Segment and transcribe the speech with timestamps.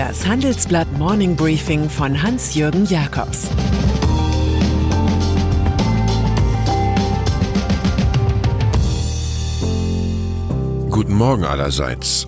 [0.00, 3.50] Das Handelsblatt Morning Briefing von Hans-Jürgen Jakobs
[10.88, 12.26] Guten Morgen allerseits.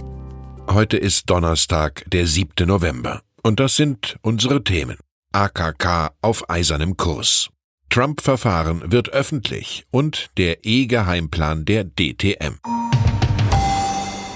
[0.69, 2.69] Heute ist Donnerstag, der 7.
[2.69, 3.23] November.
[3.43, 4.99] Und das sind unsere Themen.
[5.33, 7.49] AKK auf eisernem Kurs.
[7.89, 12.59] Trump-Verfahren wird öffentlich und der E-Geheimplan der DTM.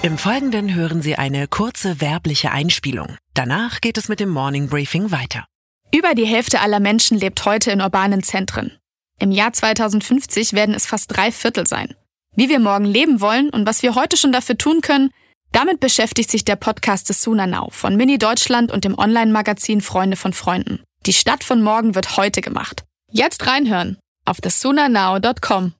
[0.03, 3.17] Im Folgenden hören Sie eine kurze werbliche Einspielung.
[3.33, 5.45] Danach geht es mit dem Morning Briefing weiter.
[5.93, 8.77] Über die Hälfte aller Menschen lebt heute in urbanen Zentren.
[9.19, 11.95] Im Jahr 2050 werden es fast drei Viertel sein.
[12.35, 15.09] Wie wir morgen leben wollen und was wir heute schon dafür tun können,
[15.51, 20.33] damit beschäftigt sich der Podcast des Sunanau von Mini Deutschland und dem Online-Magazin Freunde von
[20.33, 20.83] Freunden.
[21.07, 22.83] Die Stadt von morgen wird heute gemacht.
[23.11, 25.73] Jetzt reinhören auf thesunanow.com.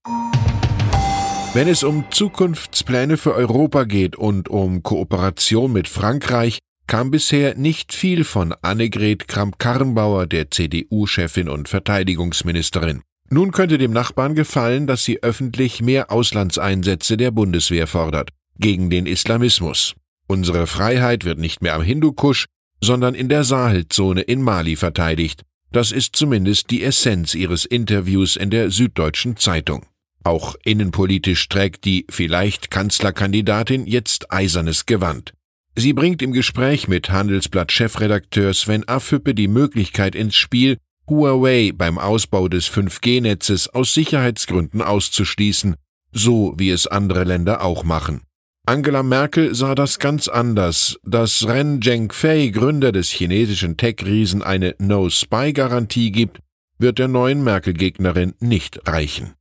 [1.58, 7.94] Wenn es um Zukunftspläne für Europa geht und um Kooperation mit Frankreich, kam bisher nicht
[7.94, 13.02] viel von Annegret Kramp-Karrenbauer, der CDU-Chefin und Verteidigungsministerin.
[13.32, 18.30] Nun könnte dem Nachbarn gefallen, dass sie öffentlich mehr Auslandseinsätze der Bundeswehr fordert,
[18.60, 19.96] gegen den Islamismus.
[20.28, 22.46] Unsere Freiheit wird nicht mehr am Hindukusch,
[22.82, 25.42] sondern in der Sahelzone in Mali verteidigt.
[25.72, 29.88] Das ist zumindest die Essenz ihres Interviews in der Süddeutschen Zeitung.
[30.28, 35.32] Auch innenpolitisch trägt die vielleicht Kanzlerkandidatin jetzt eisernes Gewand.
[35.74, 42.50] Sie bringt im Gespräch mit Handelsblatt-Chefredakteur Sven Affüppe die Möglichkeit ins Spiel, Huawei beim Ausbau
[42.50, 45.78] des 5G-Netzes aus Sicherheitsgründen auszuschließen,
[46.12, 48.24] so wie es andere Länder auch machen.
[48.66, 51.00] Angela Merkel sah das ganz anders.
[51.06, 56.40] Dass Ren Zhengfei, Gründer des chinesischen Tech-Riesen, eine No-Spy-Garantie gibt,
[56.80, 59.36] wird der neuen Merkel-Gegnerin nicht reichen.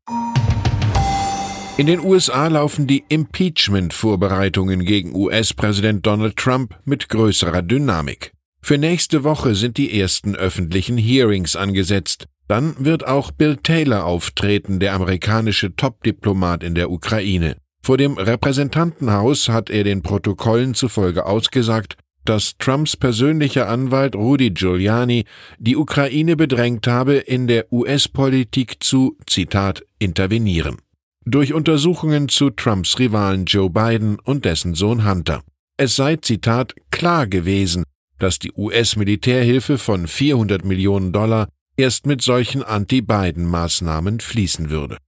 [1.78, 8.32] In den USA laufen die Impeachment-Vorbereitungen gegen US-Präsident Donald Trump mit größerer Dynamik.
[8.62, 12.28] Für nächste Woche sind die ersten öffentlichen Hearings angesetzt.
[12.48, 17.58] Dann wird auch Bill Taylor auftreten, der amerikanische Top-Diplomat in der Ukraine.
[17.82, 25.26] Vor dem Repräsentantenhaus hat er den Protokollen zufolge ausgesagt, dass Trumps persönlicher Anwalt Rudy Giuliani
[25.58, 30.78] die Ukraine bedrängt habe, in der US-Politik zu, Zitat, intervenieren.
[31.28, 35.42] Durch Untersuchungen zu Trumps Rivalen Joe Biden und dessen Sohn Hunter.
[35.76, 37.82] Es sei, Zitat, klar gewesen,
[38.20, 44.98] dass die US-Militärhilfe von 400 Millionen Dollar erst mit solchen Anti-Biden-Maßnahmen fließen würde.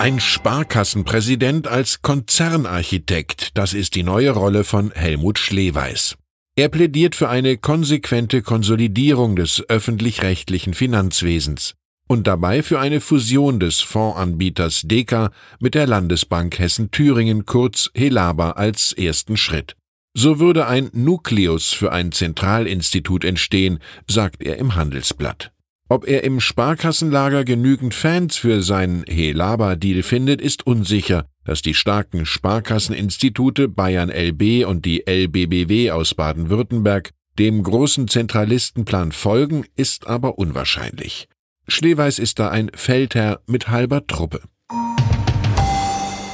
[0.00, 6.16] Ein Sparkassenpräsident als Konzernarchitekt, das ist die neue Rolle von Helmut Schleweis.
[6.56, 11.76] Er plädiert für eine konsequente Konsolidierung des öffentlich-rechtlichen Finanzwesens
[12.12, 15.30] und dabei für eine Fusion des Fondsanbieters Deka
[15.60, 19.76] mit der Landesbank Hessen-Thüringen kurz Helaba als ersten Schritt.
[20.12, 25.52] So würde ein Nukleus für ein Zentralinstitut entstehen, sagt er im Handelsblatt.
[25.88, 31.24] Ob er im Sparkassenlager genügend Fans für seinen Helaba-Deal findet, ist unsicher.
[31.46, 37.08] Dass die starken Sparkasseninstitute Bayern LB und die LBBW aus Baden-Württemberg
[37.38, 41.26] dem großen Zentralistenplan folgen, ist aber unwahrscheinlich.
[41.68, 44.42] Schleweis ist da ein Feldherr mit halber Truppe.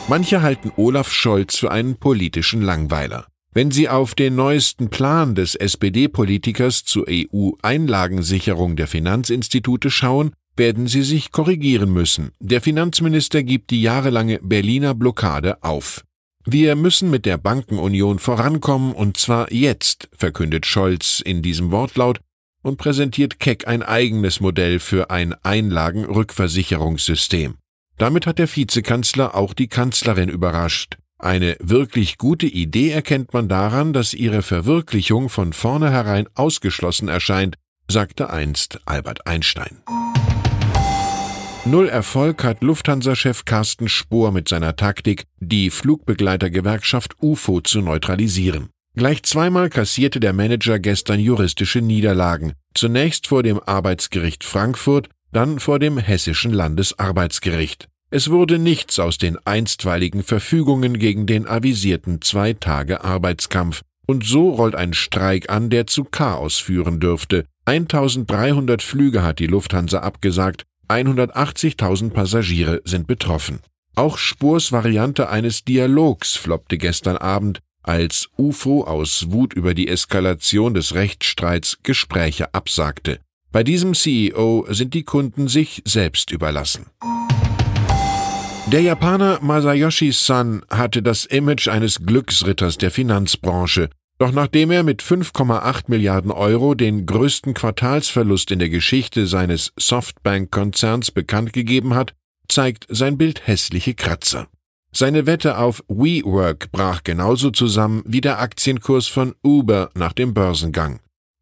[0.08, 3.26] Manche halten Olaf Scholz für einen politischen Langweiler.
[3.52, 11.02] Wenn Sie auf den neuesten Plan des SPD-Politikers zur EU-Einlagensicherung der Finanzinstitute schauen, werden Sie
[11.02, 12.30] sich korrigieren müssen.
[12.40, 16.04] Der Finanzminister gibt die jahrelange Berliner Blockade auf.
[16.44, 22.20] Wir müssen mit der Bankenunion vorankommen und zwar jetzt, verkündet Scholz in diesem Wortlaut
[22.68, 27.56] und präsentiert Keck ein eigenes Modell für ein Einlagenrückversicherungssystem.
[27.96, 30.98] Damit hat der Vizekanzler auch die Kanzlerin überrascht.
[31.18, 37.56] Eine wirklich gute Idee erkennt man daran, dass ihre Verwirklichung von vornherein ausgeschlossen erscheint,
[37.88, 39.78] sagte einst Albert Einstein.
[41.64, 48.68] Null Erfolg hat Lufthansa-Chef Carsten Spohr mit seiner Taktik, die Flugbegleitergewerkschaft UFO zu neutralisieren.
[48.98, 55.78] Gleich zweimal kassierte der Manager gestern juristische Niederlagen, zunächst vor dem Arbeitsgericht Frankfurt, dann vor
[55.78, 57.86] dem Hessischen Landesarbeitsgericht.
[58.10, 64.50] Es wurde nichts aus den einstweiligen Verfügungen gegen den avisierten zwei Tage Arbeitskampf, und so
[64.50, 67.44] rollt ein Streik an, der zu Chaos führen dürfte.
[67.66, 73.60] 1300 Flüge hat die Lufthansa abgesagt, 180.000 Passagiere sind betroffen.
[73.94, 80.74] Auch Spurs Variante eines Dialogs floppte gestern Abend, als UFO aus Wut über die Eskalation
[80.74, 83.18] des Rechtsstreits Gespräche absagte.
[83.50, 86.86] Bei diesem CEO sind die Kunden sich selbst überlassen.
[88.66, 93.88] Der Japaner Masayoshi Son hatte das Image eines Glücksritters der Finanzbranche.
[94.18, 101.10] Doch nachdem er mit 5,8 Milliarden Euro den größten Quartalsverlust in der Geschichte seines Softbank-Konzerns
[101.12, 102.14] bekannt gegeben hat,
[102.48, 104.48] zeigt sein Bild hässliche Kratzer.
[104.90, 111.00] Seine Wette auf WeWork brach genauso zusammen wie der Aktienkurs von Uber nach dem Börsengang.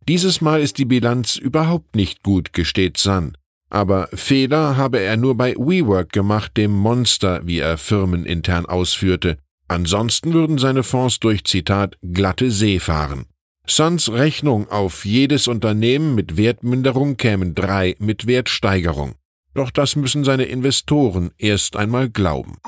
[0.09, 3.37] Dieses Mal ist die Bilanz überhaupt nicht gut, gesteht Sun.
[3.71, 9.39] Aber Fehler habe er nur bei WeWork gemacht, dem Monster, wie er firmenintern ausführte.
[9.69, 13.27] Ansonsten würden seine Fonds durch Zitat glatte See fahren.
[13.67, 19.17] Suns Rechnung auf jedes Unternehmen mit Wertminderung kämen drei mit Wertsteigerung.
[19.55, 22.59] Doch das müssen seine Investoren erst einmal glauben.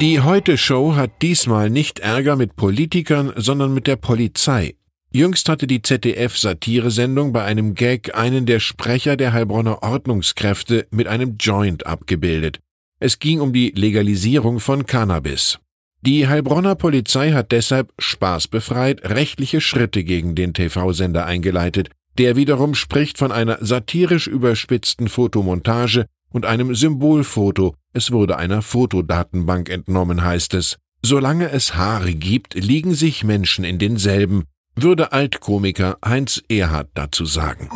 [0.00, 4.74] Die Heute-Show hat diesmal nicht Ärger mit Politikern, sondern mit der Polizei.
[5.12, 11.36] Jüngst hatte die ZDF-Satiresendung bei einem Gag einen der Sprecher der Heilbronner Ordnungskräfte mit einem
[11.38, 12.60] Joint abgebildet.
[12.98, 15.58] Es ging um die Legalisierung von Cannabis.
[16.00, 21.90] Die Heilbronner Polizei hat deshalb spaßbefreit rechtliche Schritte gegen den TV-Sender eingeleitet.
[22.18, 27.74] Der wiederum spricht von einer satirisch überspitzten Fotomontage und einem Symbolfoto.
[27.94, 30.76] Es wurde einer Fotodatenbank entnommen, heißt es.
[31.02, 34.44] Solange es Haare gibt, liegen sich Menschen in denselben,
[34.74, 37.68] würde Altkomiker Heinz Erhard dazu sagen.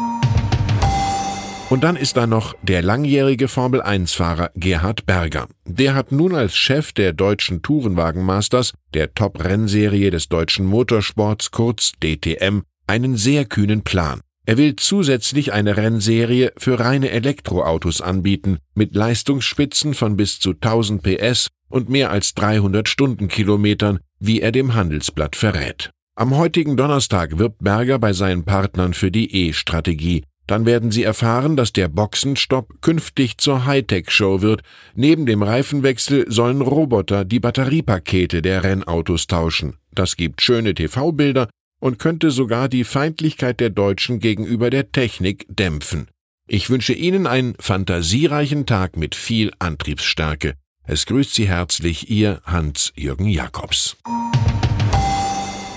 [1.68, 5.48] Und dann ist da noch der langjährige Formel-1-Fahrer Gerhard Berger.
[5.64, 12.60] Der hat nun als Chef der deutschen Tourenwagenmasters, der Top-Rennserie des deutschen Motorsports, kurz DTM,
[12.86, 14.20] einen sehr kühnen Plan.
[14.48, 21.02] Er will zusätzlich eine Rennserie für reine Elektroautos anbieten, mit Leistungsspitzen von bis zu 1000
[21.02, 25.90] PS und mehr als 300 Stundenkilometern, wie er dem Handelsblatt verrät.
[26.14, 30.22] Am heutigen Donnerstag wirbt Berger bei seinen Partnern für die E-Strategie.
[30.46, 34.62] Dann werden Sie erfahren, dass der Boxenstopp künftig zur Hightech-Show wird.
[34.94, 39.74] Neben dem Reifenwechsel sollen Roboter die Batteriepakete der Rennautos tauschen.
[39.92, 41.48] Das gibt schöne TV-Bilder
[41.86, 46.08] und könnte sogar die Feindlichkeit der Deutschen gegenüber der Technik dämpfen.
[46.48, 50.54] Ich wünsche Ihnen einen fantasiereichen Tag mit viel Antriebsstärke.
[50.82, 53.96] Es grüßt Sie herzlich Ihr Hans-Jürgen Jakobs.